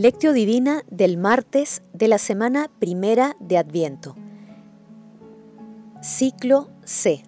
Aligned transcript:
Lectio 0.00 0.32
Divina 0.32 0.84
del 0.88 1.16
martes 1.16 1.82
de 1.92 2.06
la 2.06 2.18
semana 2.18 2.70
primera 2.78 3.36
de 3.40 3.58
Adviento. 3.58 4.14
Ciclo 6.02 6.68
C. 6.84 7.24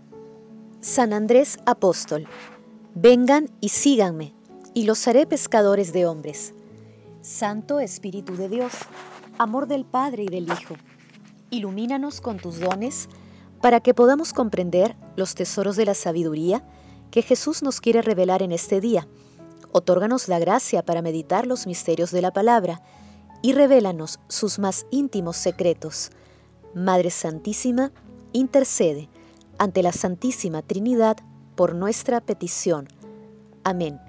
San 0.80 1.12
Andrés 1.12 1.59
Apóstol. 1.67 2.29
Vengan 2.95 3.51
y 3.61 3.71
síganme, 3.71 4.37
y 4.73 4.85
los 4.85 5.09
haré 5.09 5.27
pescadores 5.27 5.93
de 5.93 6.07
hombres. 6.07 6.55
Santo 7.23 7.80
Espíritu 7.80 8.37
de 8.37 8.48
Dios, 8.48 8.73
amor 9.37 9.66
del 9.66 9.84
Padre 9.84 10.23
y 10.23 10.29
del 10.29 10.45
Hijo, 10.45 10.77
ilumínanos 11.51 12.21
con 12.21 12.37
tus 12.37 12.61
dones 12.61 13.09
para 13.61 13.80
que 13.80 13.95
podamos 13.95 14.33
comprender 14.33 14.95
los 15.16 15.34
tesoros 15.34 15.75
de 15.75 15.87
la 15.87 15.95
sabiduría 15.95 16.62
que 17.11 17.23
Jesús 17.23 17.65
nos 17.65 17.80
quiere 17.80 18.01
revelar 18.01 18.45
en 18.45 18.52
este 18.52 18.80
día 18.80 19.09
Otórganos 19.73 20.29
la 20.29 20.38
gracia 20.38 20.84
para 20.84 21.02
meditar 21.02 21.47
los 21.47 21.66
misterios 21.66 22.11
de 22.11 22.23
la 22.23 22.33
palabra 22.33 22.83
y 23.42 23.52
revélanos 23.52 24.19
sus 24.28 24.59
más 24.59 24.87
íntimos 24.91 25.37
secretos. 25.37 26.11
Madre 26.74 27.11
Santísima, 27.11 27.92
intercede 28.33 29.09
ante 29.59 29.83
la 29.83 29.92
Santísima 29.92 30.62
Trinidad 30.62 31.16
por 31.55 31.75
nuestra 31.75 32.20
petición. 32.20 32.88
Amén. 33.64 34.01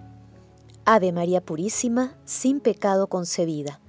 Ave 0.86 1.12
María 1.12 1.42
Purísima, 1.42 2.18
sin 2.26 2.60
pecado 2.60 3.08
concebida. 3.08 3.80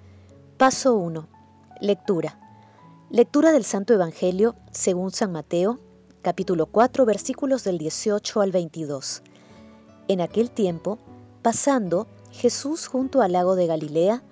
Paso 0.58 0.94
1. 0.94 1.28
Lectura. 1.80 2.38
Lectura 3.10 3.52
del 3.52 3.64
Santo 3.64 3.94
Evangelio 3.94 4.56
según 4.70 5.10
San 5.10 5.32
Mateo, 5.32 5.78
capítulo 6.22 6.66
4, 6.66 7.04
versículos 7.04 7.64
del 7.64 7.78
18 7.78 8.41
al 8.41 8.52
22. 8.52 9.22
En 10.08 10.20
aquel 10.20 10.50
tiempo, 10.50 10.98
Pasando, 11.42 12.06
Jesús 12.30 12.86
junto 12.86 13.20
al 13.20 13.32
lago 13.32 13.56
de 13.56 13.66
Galilea, 13.66 14.22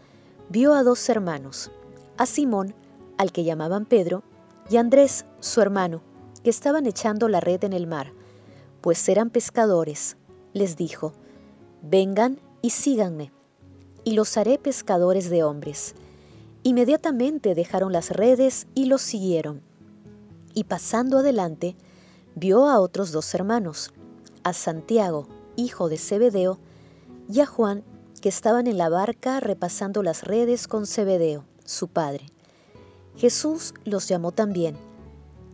vio 0.49 0.75
a 0.75 0.85
dos 0.85 1.09
hermanos, 1.09 1.73
a 2.17 2.25
Simón, 2.25 2.73
al 3.19 3.33
que 3.33 3.43
llamaban 3.43 3.85
Pedro, 3.85 4.23
y 4.71 4.77
a 4.77 4.81
Andrés, 4.81 5.27
su 5.41 5.61
hermano, 5.61 6.03
que 6.45 6.51
estaban 6.51 6.87
echando 6.87 7.27
la 7.29 7.41
red 7.41 7.65
en 7.65 7.73
el 7.73 7.89
mar, 7.89 8.13
pues 8.81 9.09
eran 9.09 9.31
pescadores. 9.31 10.17
Les 10.53 10.77
dijo, 10.77 11.13
Vengan 11.83 12.39
y 12.63 12.71
síganme, 12.71 13.33
y 14.05 14.13
los 14.13 14.37
haré 14.37 14.57
pescadores 14.59 15.31
de 15.31 15.43
hombres. 15.43 15.97
Inmediatamente 16.63 17.57
dejaron 17.57 17.93
las 17.93 18.11
redes 18.11 18.69
y 18.75 18.85
los 18.85 19.03
siguieron. 19.03 19.63
Y 20.55 20.65
pasando 20.65 21.19
adelante, 21.19 21.75
vio 22.37 22.69
a 22.69 22.79
otros 22.79 23.11
dos 23.11 23.35
hermanos, 23.35 23.93
a 24.45 24.53
Santiago, 24.53 25.27
hijo 25.57 25.89
de 25.89 25.99
Zebedeo, 25.99 26.59
y 27.33 27.41
a 27.41 27.47
Juan, 27.47 27.85
que 28.21 28.29
estaban 28.29 28.67
en 28.67 28.77
la 28.77 28.89
barca 28.89 29.39
repasando 29.39 30.03
las 30.03 30.25
redes 30.25 30.67
con 30.67 30.87
Zebedeo, 30.87 31.45
su 31.65 31.87
padre. 31.87 32.27
Jesús 33.17 33.73
los 33.85 34.09
llamó 34.09 34.33
también. 34.33 34.77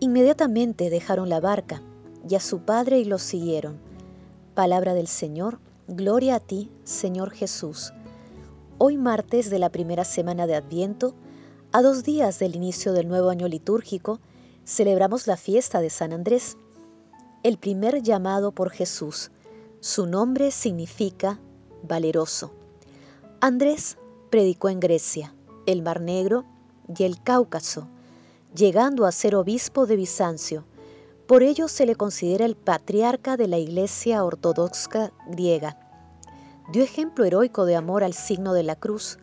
Inmediatamente 0.00 0.88
dejaron 0.88 1.28
la 1.28 1.40
barca 1.40 1.82
y 2.28 2.34
a 2.34 2.40
su 2.40 2.60
padre 2.60 2.98
y 2.98 3.04
los 3.04 3.22
siguieron. 3.22 3.78
Palabra 4.54 4.94
del 4.94 5.06
Señor, 5.06 5.58
gloria 5.86 6.36
a 6.36 6.40
ti, 6.40 6.70
Señor 6.84 7.30
Jesús. 7.30 7.92
Hoy 8.78 8.96
martes 8.96 9.50
de 9.50 9.58
la 9.58 9.68
primera 9.68 10.04
semana 10.04 10.46
de 10.46 10.54
Adviento, 10.54 11.14
a 11.72 11.82
dos 11.82 12.04
días 12.04 12.38
del 12.38 12.56
inicio 12.56 12.94
del 12.94 13.06
nuevo 13.06 13.28
año 13.28 13.48
litúrgico, 13.48 14.18
celebramos 14.64 15.26
la 15.26 15.36
fiesta 15.36 15.80
de 15.82 15.90
San 15.90 16.14
Andrés, 16.14 16.56
el 17.42 17.58
primer 17.58 18.02
llamado 18.02 18.52
por 18.52 18.70
Jesús. 18.70 19.30
Su 19.80 20.06
nombre 20.06 20.50
significa 20.50 21.38
valeroso. 21.86 22.52
Andrés 23.40 23.98
predicó 24.30 24.68
en 24.68 24.80
Grecia, 24.80 25.34
el 25.66 25.82
Mar 25.82 26.00
Negro 26.00 26.44
y 26.96 27.04
el 27.04 27.22
Cáucaso, 27.22 27.88
llegando 28.54 29.06
a 29.06 29.12
ser 29.12 29.34
obispo 29.34 29.86
de 29.86 29.96
Bizancio. 29.96 30.64
Por 31.26 31.42
ello 31.42 31.68
se 31.68 31.86
le 31.86 31.96
considera 31.96 32.44
el 32.44 32.56
patriarca 32.56 33.36
de 33.36 33.48
la 33.48 33.58
Iglesia 33.58 34.24
Ortodoxa 34.24 35.12
griega. 35.28 35.78
Dio 36.72 36.82
ejemplo 36.82 37.24
heroico 37.24 37.64
de 37.64 37.76
amor 37.76 38.04
al 38.04 38.14
signo 38.14 38.52
de 38.52 38.62
la 38.62 38.76
cruz. 38.76 39.18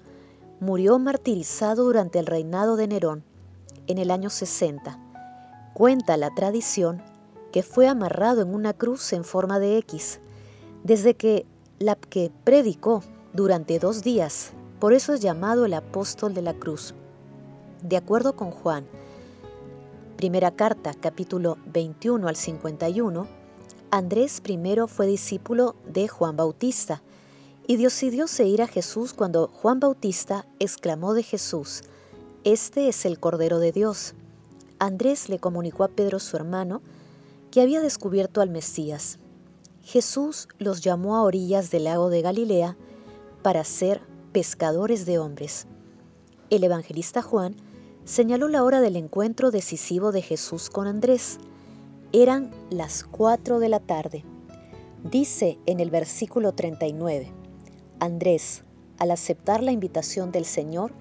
Murió 0.60 1.00
martirizado 1.00 1.84
durante 1.84 2.20
el 2.20 2.26
reinado 2.26 2.76
de 2.76 2.88
Nerón, 2.88 3.24
en 3.88 3.98
el 3.98 4.12
año 4.12 4.30
60. 4.30 5.00
Cuenta 5.74 6.18
la 6.18 6.30
tradición 6.34 7.02
que 7.52 7.64
fue 7.64 7.88
amarrado 7.88 8.42
en 8.42 8.54
una 8.54 8.74
cruz 8.74 9.14
en 9.14 9.24
forma 9.24 9.60
de 9.60 9.78
X, 9.78 10.20
desde 10.84 11.16
que 11.16 11.46
la 11.84 11.96
que 11.96 12.32
predicó 12.46 13.04
durante 13.34 13.78
dos 13.78 14.04
días, 14.04 14.54
por 14.80 14.94
eso 14.94 15.14
es 15.14 15.20
llamado 15.20 15.66
el 15.66 15.74
apóstol 15.74 16.34
de 16.34 16.42
la 16.42 16.54
cruz. 16.54 16.94
De 17.82 17.98
acuerdo 17.98 18.38
con 18.38 18.52
Juan, 18.52 18.86
primera 20.16 20.52
carta, 20.52 20.94
capítulo 20.94 21.58
21 21.66 22.30
al 22.30 22.38
51, 22.38 23.28
Andrés 23.92 24.40
primero 24.40 24.88
fue 24.88 25.08
discípulo 25.08 25.76
de 25.86 26.08
Juan 26.08 26.38
Bautista 26.38 27.04
y 27.68 27.76
decidióse 27.76 28.46
ir 28.46 28.62
a 28.62 28.68
Jesús 28.68 29.14
cuando 29.14 29.50
Juan 29.50 29.82
Bautista 29.82 30.48
exclamó 30.60 31.14
de 31.14 31.24
Jesús, 31.24 31.84
Este 32.46 32.88
es 32.88 33.06
el 33.06 33.20
Cordero 33.20 33.60
de 33.60 33.74
Dios. 33.74 34.14
Andrés 34.80 35.28
le 35.28 35.38
comunicó 35.38 35.84
a 35.84 35.90
Pedro 35.90 36.20
su 36.20 36.38
hermano 36.38 36.82
que 37.52 37.62
había 37.62 37.82
descubierto 37.82 38.40
al 38.40 38.50
Mesías. 38.50 39.20
Jesús 39.84 40.48
los 40.60 40.82
llamó 40.82 41.18
a 41.18 41.24
orillas 41.24 41.70
del 41.70 41.84
lago 41.84 42.10
de 42.10 42.22
Galilea 42.22 42.78
para 43.42 43.66
ser 43.66 44.02
pescadores 44.32 45.06
de 45.06 45.20
hombres. 45.20 45.68
El 46.50 46.64
evangelista 46.64 47.22
Juan 47.22 47.58
señaló 48.06 48.48
la 48.48 48.64
hora 48.64 48.80
del 48.80 48.96
encuentro 48.96 49.52
decisivo 49.52 50.14
de 50.14 50.22
Jesús 50.22 50.70
con 50.70 50.88
Andrés. 50.88 51.38
Eran 52.14 52.52
las 52.70 53.04
cuatro 53.04 53.60
de 53.60 53.68
la 53.68 53.82
tarde. 53.82 54.24
Dice 55.04 55.60
en 55.66 55.82
el 55.82 55.90
versículo 55.90 56.54
39, 56.54 57.34
Andrés, 58.00 58.64
al 59.00 59.12
aceptar 59.12 59.62
la 59.62 59.74
invitación 59.74 60.32
del 60.32 60.46
Señor, 60.46 60.94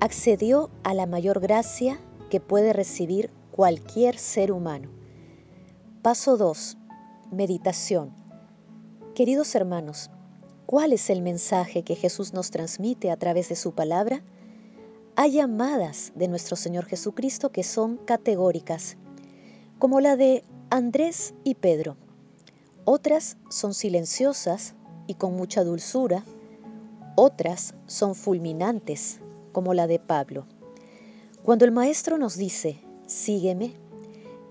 accedió 0.00 0.70
a 0.84 0.94
la 0.94 1.04
mayor 1.04 1.40
gracia 1.40 2.00
que 2.30 2.40
puede 2.40 2.72
recibir 2.72 3.30
cualquier 3.50 4.16
ser 4.16 4.52
humano. 4.52 4.88
Paso 6.00 6.38
2. 6.38 6.78
Meditación. 7.32 8.14
Queridos 9.16 9.56
hermanos, 9.56 10.10
¿cuál 10.64 10.92
es 10.92 11.10
el 11.10 11.22
mensaje 11.22 11.82
que 11.82 11.96
Jesús 11.96 12.32
nos 12.32 12.52
transmite 12.52 13.10
a 13.10 13.16
través 13.16 13.48
de 13.48 13.56
su 13.56 13.72
palabra? 13.72 14.22
Hay 15.16 15.32
llamadas 15.32 16.12
de 16.14 16.28
nuestro 16.28 16.54
Señor 16.54 16.84
Jesucristo 16.84 17.50
que 17.50 17.64
son 17.64 17.96
categóricas, 17.96 18.96
como 19.80 20.00
la 20.00 20.14
de 20.14 20.44
Andrés 20.70 21.34
y 21.42 21.56
Pedro. 21.56 21.96
Otras 22.84 23.38
son 23.50 23.74
silenciosas 23.74 24.74
y 25.08 25.14
con 25.14 25.34
mucha 25.34 25.64
dulzura, 25.64 26.24
otras 27.16 27.74
son 27.86 28.14
fulminantes, 28.14 29.18
como 29.50 29.74
la 29.74 29.88
de 29.88 29.98
Pablo. 29.98 30.46
Cuando 31.42 31.64
el 31.64 31.72
Maestro 31.72 32.18
nos 32.18 32.36
dice, 32.36 32.78
sígueme, 33.06 33.74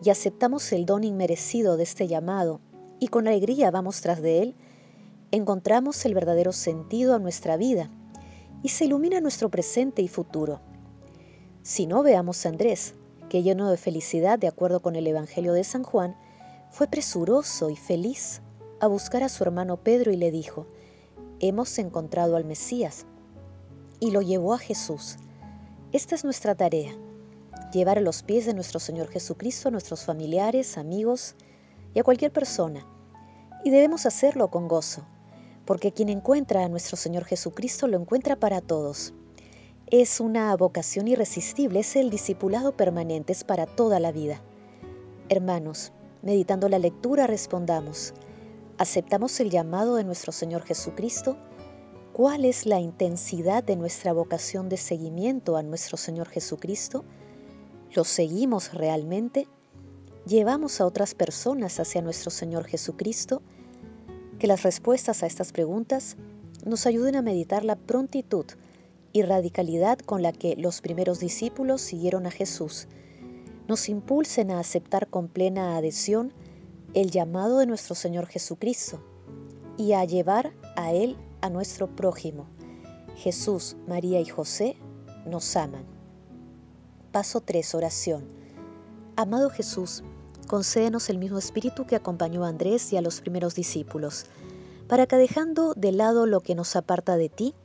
y 0.05 0.11
aceptamos 0.11 0.71
el 0.71 0.85
don 0.85 1.03
inmerecido 1.03 1.77
de 1.77 1.83
este 1.83 2.07
llamado 2.07 2.61
y 2.99 3.07
con 3.07 3.27
alegría 3.27 3.71
vamos 3.71 4.01
tras 4.01 4.21
de 4.21 4.43
él, 4.43 4.55
encontramos 5.31 6.05
el 6.05 6.13
verdadero 6.13 6.51
sentido 6.51 7.15
a 7.15 7.19
nuestra 7.19 7.57
vida 7.57 7.89
y 8.61 8.69
se 8.69 8.85
ilumina 8.85 9.19
nuestro 9.19 9.49
presente 9.49 10.03
y 10.03 10.07
futuro. 10.07 10.61
Si 11.63 11.87
no 11.87 12.03
veamos 12.03 12.45
a 12.45 12.49
Andrés, 12.49 12.93
que 13.29 13.41
lleno 13.41 13.71
de 13.71 13.77
felicidad 13.77 14.37
de 14.37 14.47
acuerdo 14.47 14.79
con 14.79 14.95
el 14.95 15.07
Evangelio 15.07 15.53
de 15.53 15.63
San 15.63 15.81
Juan, 15.81 16.15
fue 16.69 16.85
presuroso 16.85 17.71
y 17.71 17.75
feliz 17.75 18.43
a 18.79 18.85
buscar 18.85 19.23
a 19.23 19.29
su 19.29 19.43
hermano 19.43 19.77
Pedro 19.77 20.11
y 20.11 20.17
le 20.17 20.29
dijo, 20.29 20.67
hemos 21.39 21.79
encontrado 21.79 22.35
al 22.35 22.45
Mesías. 22.45 23.07
Y 23.99 24.11
lo 24.11 24.21
llevó 24.21 24.53
a 24.53 24.59
Jesús. 24.59 25.15
Esta 25.93 26.13
es 26.13 26.23
nuestra 26.23 26.53
tarea, 26.53 26.95
llevar 27.71 27.97
a 27.97 28.01
los 28.01 28.23
pies 28.23 28.45
de 28.45 28.53
nuestro 28.53 28.79
Señor 28.79 29.09
Jesucristo 29.09 29.67
a 29.67 29.71
nuestros 29.71 30.03
familiares, 30.03 30.77
amigos 30.77 31.35
y 31.93 31.99
a 31.99 32.03
cualquier 32.03 32.31
persona. 32.31 32.85
Y 33.63 33.69
debemos 33.69 34.05
hacerlo 34.05 34.49
con 34.49 34.67
gozo, 34.67 35.05
porque 35.65 35.91
quien 35.91 36.09
encuentra 36.09 36.63
a 36.63 36.69
nuestro 36.69 36.97
Señor 36.97 37.25
Jesucristo 37.25 37.87
lo 37.87 37.97
encuentra 37.97 38.35
para 38.35 38.61
todos. 38.61 39.13
Es 39.87 40.19
una 40.19 40.55
vocación 40.55 41.07
irresistible, 41.07 41.79
es 41.79 41.95
el 41.95 42.09
discipulado 42.09 42.75
permanente, 42.75 43.33
es 43.33 43.43
para 43.43 43.65
toda 43.65 43.99
la 43.99 44.11
vida. 44.11 44.41
Hermanos, 45.29 45.91
meditando 46.21 46.69
la 46.69 46.79
lectura 46.79 47.27
respondamos, 47.27 48.13
¿aceptamos 48.77 49.39
el 49.39 49.49
llamado 49.49 49.95
de 49.95 50.03
nuestro 50.03 50.31
Señor 50.31 50.63
Jesucristo? 50.63 51.37
¿Cuál 52.13 52.45
es 52.45 52.65
la 52.65 52.79
intensidad 52.79 53.63
de 53.63 53.75
nuestra 53.75 54.13
vocación 54.13 54.69
de 54.69 54.77
seguimiento 54.77 55.57
a 55.57 55.63
nuestro 55.63 55.97
Señor 55.97 56.29
Jesucristo? 56.29 57.03
¿Lo 57.95 58.03
seguimos 58.03 58.73
realmente? 58.73 59.47
¿Llevamos 60.27 60.81
a 60.81 60.85
otras 60.85 61.15
personas 61.15 61.79
hacia 61.79 62.01
nuestro 62.01 62.29
Señor 62.29 62.65
Jesucristo? 62.65 63.41
Que 64.37 64.47
las 64.47 64.63
respuestas 64.63 65.23
a 65.23 65.27
estas 65.27 65.51
preguntas 65.51 66.17
nos 66.65 66.85
ayuden 66.85 67.15
a 67.15 67.21
meditar 67.21 67.63
la 67.63 67.75
prontitud 67.75 68.45
y 69.13 69.21
radicalidad 69.21 69.99
con 69.99 70.21
la 70.21 70.33
que 70.33 70.55
los 70.57 70.81
primeros 70.81 71.19
discípulos 71.19 71.81
siguieron 71.81 72.25
a 72.25 72.31
Jesús 72.31 72.87
nos 73.67 73.89
impulsen 73.89 74.51
a 74.51 74.59
aceptar 74.59 75.07
con 75.07 75.27
plena 75.27 75.75
adhesión 75.75 76.33
el 76.93 77.11
llamado 77.11 77.59
de 77.59 77.65
nuestro 77.65 77.95
Señor 77.95 78.27
Jesucristo 78.27 79.01
y 79.77 79.93
a 79.93 80.05
llevar 80.05 80.53
a 80.75 80.93
Él 80.93 81.17
a 81.41 81.49
nuestro 81.49 81.87
prójimo. 81.95 82.47
Jesús, 83.15 83.75
María 83.87 84.19
y 84.19 84.25
José 84.25 84.77
nos 85.25 85.55
aman. 85.55 85.94
Paso 87.15 87.39
3. 87.39 87.75
Oración. 87.75 88.27
Amado 89.15 89.49
Jesús, 89.49 90.03
concédenos 90.47 91.09
el 91.09 91.17
mismo 91.17 91.37
espíritu 91.37 91.87
que 91.87 91.95
acompañó 91.95 92.43
a 92.43 92.49
Andrés 92.49 92.91
y 92.91 92.97
a 92.97 93.01
los 93.01 93.21
primeros 93.21 93.55
discípulos, 93.55 94.25
para 94.89 95.07
que 95.07 95.15
dejando 95.15 95.73
de 95.75 95.93
lado 95.93 96.25
lo 96.25 96.41
que 96.41 96.55
nos 96.55 96.75
aparta 96.75 97.15
de 97.15 97.29
ti, 97.29 97.55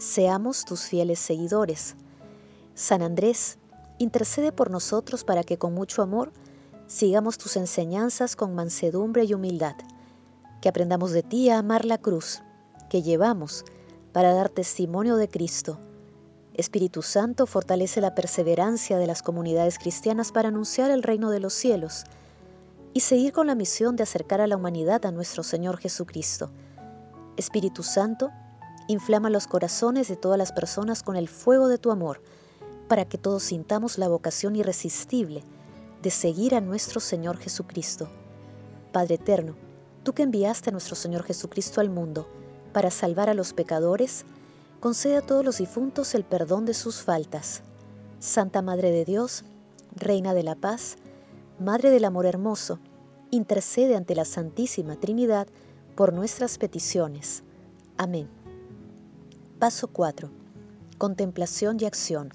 seamos 0.00 0.64
tus 0.64 0.86
fieles 0.86 1.20
seguidores. 1.20 1.94
San 2.74 3.02
Andrés, 3.02 3.58
intercede 3.98 4.50
por 4.50 4.68
nosotros 4.68 5.22
para 5.22 5.44
que 5.44 5.58
con 5.58 5.74
mucho 5.74 6.02
amor 6.02 6.32
sigamos 6.88 7.38
tus 7.38 7.56
enseñanzas 7.56 8.34
con 8.34 8.56
mansedumbre 8.56 9.22
y 9.22 9.32
humildad, 9.32 9.76
que 10.60 10.68
aprendamos 10.68 11.12
de 11.12 11.22
ti 11.22 11.50
a 11.50 11.58
amar 11.58 11.84
la 11.84 11.98
cruz 11.98 12.42
que 12.90 13.02
llevamos 13.02 13.64
para 14.12 14.34
dar 14.34 14.48
testimonio 14.48 15.14
de 15.14 15.28
Cristo. 15.28 15.78
Espíritu 16.58 17.02
Santo 17.02 17.46
fortalece 17.46 18.00
la 18.00 18.14
perseverancia 18.14 18.98
de 18.98 19.06
las 19.06 19.22
comunidades 19.22 19.78
cristianas 19.78 20.32
para 20.32 20.48
anunciar 20.48 20.90
el 20.90 21.02
reino 21.02 21.30
de 21.30 21.40
los 21.40 21.54
cielos 21.54 22.04
y 22.92 23.00
seguir 23.00 23.32
con 23.32 23.46
la 23.46 23.54
misión 23.54 23.94
de 23.94 24.02
acercar 24.02 24.40
a 24.40 24.46
la 24.48 24.56
humanidad 24.56 25.06
a 25.06 25.12
nuestro 25.12 25.44
Señor 25.44 25.78
Jesucristo. 25.78 26.50
Espíritu 27.36 27.84
Santo, 27.84 28.30
Inflama 28.90 29.28
los 29.28 29.46
corazones 29.46 30.08
de 30.08 30.16
todas 30.16 30.38
las 30.38 30.50
personas 30.50 31.02
con 31.02 31.14
el 31.16 31.28
fuego 31.28 31.68
de 31.68 31.76
tu 31.76 31.90
amor, 31.90 32.22
para 32.88 33.04
que 33.04 33.18
todos 33.18 33.42
sintamos 33.42 33.98
la 33.98 34.08
vocación 34.08 34.56
irresistible 34.56 35.44
de 36.00 36.10
seguir 36.10 36.54
a 36.54 36.62
nuestro 36.62 36.98
Señor 36.98 37.36
Jesucristo. 37.36 38.08
Padre 38.90 39.16
eterno, 39.16 39.56
tú 40.04 40.14
que 40.14 40.22
enviaste 40.22 40.70
a 40.70 40.72
nuestro 40.72 40.96
Señor 40.96 41.22
Jesucristo 41.22 41.82
al 41.82 41.90
mundo 41.90 42.26
para 42.72 42.90
salvar 42.90 43.28
a 43.28 43.34
los 43.34 43.52
pecadores, 43.52 44.24
concede 44.80 45.16
a 45.16 45.22
todos 45.22 45.44
los 45.44 45.58
difuntos 45.58 46.14
el 46.14 46.24
perdón 46.24 46.64
de 46.64 46.74
sus 46.74 47.02
faltas. 47.02 47.62
Santa 48.20 48.62
Madre 48.62 48.90
de 48.90 49.04
Dios, 49.04 49.44
Reina 49.94 50.34
de 50.34 50.42
la 50.42 50.54
Paz, 50.54 50.96
Madre 51.58 51.90
del 51.90 52.04
Amor 52.04 52.26
Hermoso, 52.26 52.78
intercede 53.30 53.96
ante 53.96 54.14
la 54.14 54.24
Santísima 54.24 54.96
Trinidad 54.96 55.48
por 55.94 56.12
nuestras 56.12 56.58
peticiones. 56.58 57.42
Amén. 57.96 58.28
Paso 59.58 59.88
4. 59.88 60.30
Contemplación 60.98 61.78
y 61.80 61.84
acción. 61.84 62.30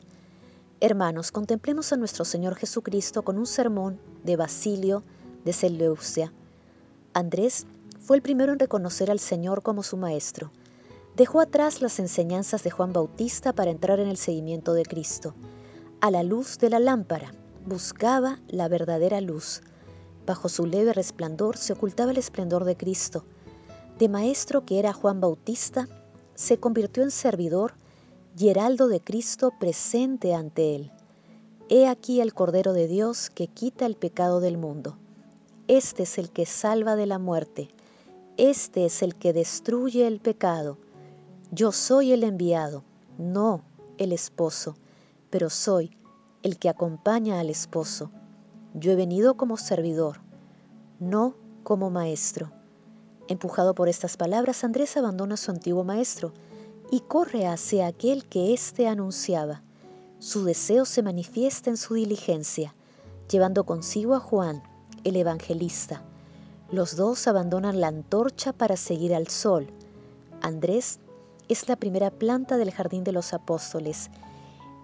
Hermanos, 0.81 1.31
contemplemos 1.31 1.93
a 1.93 1.97
nuestro 1.97 2.25
Señor 2.25 2.55
Jesucristo 2.55 3.23
con 3.23 3.37
un 3.37 3.45
sermón 3.45 3.99
de 4.23 4.35
Basilio 4.35 5.03
de 5.45 5.53
Seleucia. 5.53 6.33
Andrés 7.13 7.65
fue 8.01 8.17
el 8.17 8.21
primero 8.21 8.51
en 8.51 8.59
reconocer 8.59 9.09
al 9.09 9.19
Señor 9.19 9.63
como 9.63 9.83
su 9.83 9.95
Maestro. 9.95 10.51
Dejó 11.15 11.41
atrás 11.41 11.81
las 11.83 11.99
enseñanzas 11.99 12.63
de 12.63 12.71
Juan 12.71 12.91
Bautista 12.91 13.53
para 13.53 13.69
entrar 13.69 13.99
en 13.99 14.07
el 14.07 14.17
seguimiento 14.17 14.73
de 14.73 14.83
Cristo. 14.83 15.35
A 16.01 16.09
la 16.09 16.23
luz 16.23 16.57
de 16.57 16.71
la 16.71 16.79
lámpara, 16.79 17.35
buscaba 17.67 18.39
la 18.47 18.67
verdadera 18.67 19.21
luz. 19.21 19.61
Bajo 20.25 20.49
su 20.49 20.65
leve 20.65 20.91
resplandor 20.91 21.57
se 21.57 21.73
ocultaba 21.73 22.11
el 22.11 22.17
esplendor 22.17 22.65
de 22.65 22.75
Cristo. 22.75 23.25
De 23.99 24.09
maestro 24.09 24.65
que 24.65 24.79
era 24.79 24.91
Juan 24.91 25.21
Bautista, 25.21 25.87
se 26.33 26.57
convirtió 26.57 27.03
en 27.03 27.11
servidor 27.11 27.75
y 28.35 28.49
heraldo 28.49 28.87
de 28.87 28.99
Cristo 28.99 29.53
presente 29.59 30.33
ante 30.33 30.75
él. 30.75 30.91
He 31.69 31.87
aquí 31.87 32.21
el 32.21 32.33
Cordero 32.33 32.73
de 32.73 32.87
Dios 32.87 33.29
que 33.29 33.45
quita 33.45 33.85
el 33.85 33.95
pecado 33.95 34.39
del 34.39 34.57
mundo. 34.57 34.97
Este 35.67 36.03
es 36.03 36.17
el 36.17 36.31
que 36.31 36.47
salva 36.47 36.95
de 36.95 37.05
la 37.05 37.19
muerte. 37.19 37.69
Este 38.37 38.85
es 38.85 39.03
el 39.03 39.13
que 39.15 39.31
destruye 39.31 40.07
el 40.07 40.19
pecado. 40.19 40.79
Yo 41.55 41.71
soy 41.71 42.13
el 42.13 42.23
enviado, 42.23 42.83
no 43.19 43.61
el 43.99 44.11
esposo, 44.11 44.75
pero 45.29 45.51
soy 45.51 45.95
el 46.41 46.57
que 46.57 46.67
acompaña 46.67 47.39
al 47.39 47.51
esposo. 47.51 48.09
Yo 48.73 48.91
he 48.91 48.95
venido 48.95 49.37
como 49.37 49.57
servidor, 49.57 50.21
no 50.99 51.35
como 51.61 51.91
maestro. 51.91 52.51
Empujado 53.27 53.75
por 53.75 53.87
estas 53.87 54.17
palabras, 54.17 54.63
Andrés 54.63 54.97
abandona 54.97 55.35
a 55.35 55.37
su 55.37 55.51
antiguo 55.51 55.83
maestro 55.83 56.33
y 56.89 57.01
corre 57.01 57.45
hacia 57.45 57.85
aquel 57.85 58.25
que 58.25 58.55
éste 58.55 58.87
anunciaba. 58.87 59.61
Su 60.17 60.45
deseo 60.45 60.85
se 60.85 61.03
manifiesta 61.03 61.69
en 61.69 61.77
su 61.77 61.93
diligencia, 61.93 62.73
llevando 63.29 63.63
consigo 63.63 64.15
a 64.15 64.19
Juan, 64.19 64.63
el 65.03 65.17
evangelista. 65.17 66.01
Los 66.71 66.95
dos 66.95 67.27
abandonan 67.27 67.79
la 67.79 67.89
antorcha 67.89 68.53
para 68.53 68.75
seguir 68.75 69.13
al 69.13 69.27
sol. 69.27 69.67
Andrés 70.41 70.99
es 71.49 71.67
la 71.67 71.75
primera 71.75 72.11
planta 72.11 72.57
del 72.57 72.71
jardín 72.71 73.03
de 73.03 73.11
los 73.11 73.33
apóstoles. 73.33 74.09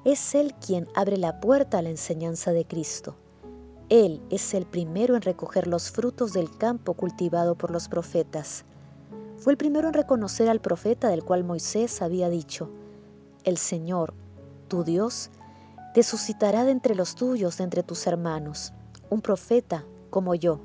Es 0.06 0.36
él 0.36 0.54
quien 0.66 0.88
abre 0.96 1.18
la 1.18 1.40
puerta 1.40 1.78
a 1.80 1.82
la 1.82 1.90
enseñanza 1.90 2.52
de 2.52 2.66
Cristo. 2.66 3.16
Él 3.90 4.22
es 4.30 4.54
el 4.54 4.66
primero 4.66 5.16
en 5.16 5.22
recoger 5.22 5.68
los 5.68 5.92
frutos 5.92 6.34
del 6.34 6.56
campo 6.56 6.94
cultivado 6.94 7.56
por 7.56 7.72
los 7.72 7.88
profetas. 7.88 8.66
Fue 9.38 9.54
el 9.54 9.58
primero 9.58 9.88
en 9.88 9.94
reconocer 9.94 10.50
al 10.50 10.62
profeta 10.62 11.10
del 11.10 11.24
cual 11.24 11.44
Moisés 11.44 12.02
había 12.02 12.30
dicho, 12.30 12.70
El 13.44 13.58
Señor, 13.58 14.14
tu 14.68 14.84
Dios, 14.84 15.32
te 15.94 16.04
suscitará 16.04 16.66
de 16.66 16.72
entre 16.72 16.94
los 16.94 17.16
tuyos, 17.16 17.58
de 17.58 17.64
entre 17.64 17.82
tus 17.82 18.06
hermanos, 18.06 18.74
un 19.10 19.22
profeta 19.22 19.86
como 20.10 20.36
yo. 20.36 20.60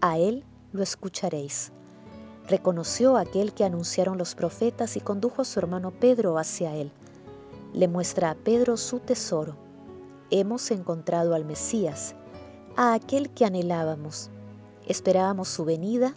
A 0.00 0.18
él 0.18 0.44
lo 0.72 0.82
escucharéis. 0.82 1.72
Reconoció 2.48 3.18
a 3.18 3.20
aquel 3.20 3.52
que 3.52 3.64
anunciaron 3.64 4.16
los 4.16 4.34
profetas 4.34 4.96
y 4.96 5.00
condujo 5.00 5.42
a 5.42 5.44
su 5.44 5.58
hermano 5.58 5.90
Pedro 5.90 6.38
hacia 6.38 6.74
él. 6.74 6.92
Le 7.74 7.88
muestra 7.88 8.30
a 8.30 8.34
Pedro 8.34 8.78
su 8.78 9.00
tesoro. 9.00 9.54
Hemos 10.30 10.70
encontrado 10.70 11.34
al 11.34 11.44
Mesías, 11.44 12.14
a 12.74 12.94
aquel 12.94 13.28
que 13.30 13.44
anhelábamos. 13.44 14.30
Esperábamos 14.86 15.48
su 15.48 15.66
venida, 15.66 16.14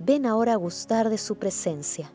ven 0.00 0.26
ahora 0.26 0.54
a 0.54 0.56
gustar 0.56 1.08
de 1.08 1.18
su 1.18 1.36
presencia. 1.36 2.10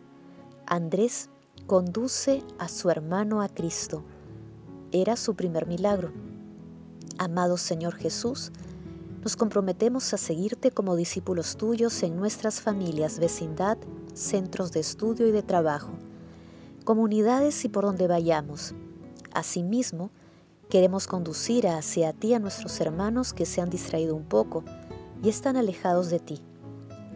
Andrés 0.65 1.29
conduce 1.65 2.43
a 2.59 2.67
su 2.67 2.89
hermano 2.89 3.41
a 3.41 3.47
Cristo. 3.47 4.03
Era 4.91 5.15
su 5.15 5.35
primer 5.35 5.65
milagro. 5.65 6.11
Amado 7.17 7.55
Señor 7.55 7.95
Jesús, 7.95 8.51
nos 9.25 9.35
comprometemos 9.35 10.13
a 10.13 10.17
seguirte 10.17 10.71
como 10.71 10.95
discípulos 10.95 11.57
tuyos 11.57 12.01
en 12.03 12.15
nuestras 12.15 12.61
familias, 12.61 13.19
vecindad, 13.19 13.77
centros 14.13 14.71
de 14.71 14.79
estudio 14.79 15.27
y 15.27 15.31
de 15.31 15.43
trabajo, 15.43 15.91
comunidades 16.85 17.65
y 17.65 17.69
por 17.69 17.83
donde 17.83 18.07
vayamos. 18.07 18.73
Asimismo, 19.33 20.11
Queremos 20.69 21.05
conducir 21.05 21.67
hacia 21.67 22.11
ti 22.11 22.33
a 22.33 22.39
nuestros 22.39 22.81
hermanos 22.81 23.33
que 23.33 23.45
se 23.45 23.61
han 23.61 23.69
distraído 23.69 24.15
un 24.15 24.23
poco 24.25 24.63
y 25.21 25.29
están 25.29 25.57
alejados 25.57 26.09
de 26.09 26.19
ti. 26.19 26.41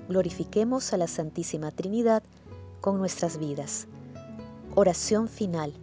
Glorifiquemos 0.08 0.94
a 0.94 0.98
la 0.98 1.08
Santísima 1.08 1.72
Trinidad 1.72 2.22
con 2.80 3.00
nuestras 3.00 3.40
vidas. 3.40 3.88
Oración 4.76 5.28
final. 5.28 5.74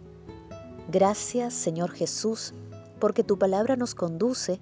Gracias 0.89 1.53
Señor 1.53 1.91
Jesús, 1.91 2.53
porque 2.99 3.23
tu 3.25 3.37
palabra 3.37 3.75
nos 3.75 3.93
conduce 3.93 4.61